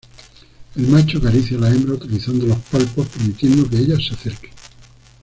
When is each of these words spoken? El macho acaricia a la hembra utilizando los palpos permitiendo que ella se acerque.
El 0.75 0.87
macho 0.87 1.19
acaricia 1.19 1.57
a 1.57 1.61
la 1.61 1.69
hembra 1.69 1.93
utilizando 1.93 2.47
los 2.47 2.57
palpos 2.57 3.05
permitiendo 3.09 3.69
que 3.69 3.77
ella 3.77 3.97
se 3.97 4.15
acerque. 4.15 4.49